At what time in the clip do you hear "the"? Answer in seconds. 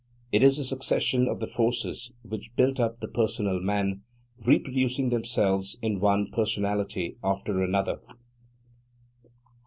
0.57-0.63, 1.39-1.45, 3.01-3.07